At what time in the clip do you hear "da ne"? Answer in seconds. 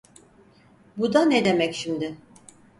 1.13-1.45